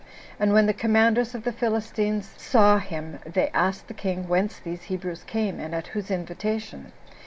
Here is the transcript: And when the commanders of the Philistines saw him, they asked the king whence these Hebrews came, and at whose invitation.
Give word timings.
And 0.39 0.51
when 0.51 0.65
the 0.65 0.73
commanders 0.73 1.35
of 1.35 1.43
the 1.43 1.51
Philistines 1.51 2.33
saw 2.35 2.79
him, 2.79 3.19
they 3.23 3.49
asked 3.53 3.87
the 3.87 3.93
king 3.93 4.27
whence 4.27 4.57
these 4.57 4.85
Hebrews 4.85 5.21
came, 5.25 5.59
and 5.59 5.75
at 5.75 5.89
whose 5.89 6.09
invitation. 6.09 6.91